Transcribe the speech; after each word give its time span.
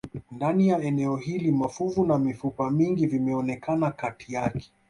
Ndani 0.31 0.67
ya 0.67 0.79
eneo 0.83 1.15
hili 1.15 1.51
mafuvu 1.51 2.05
na 2.05 2.17
mifupa 2.17 2.71
mingi 2.71 3.07
vimeonekana 3.07 3.91
kati 3.91 4.33
yake 4.33 4.71